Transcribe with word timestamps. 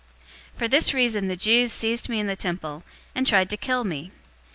026:021 0.53 0.57
For 0.57 0.67
this 0.67 0.93
reason 0.95 1.27
the 1.27 1.35
Jews 1.35 1.71
seized 1.71 2.09
me 2.09 2.19
in 2.19 2.25
the 2.25 2.35
temple, 2.35 2.81
and 3.13 3.27
tried 3.27 3.51
to 3.51 3.55
kill 3.57 3.83
me. 3.83 4.09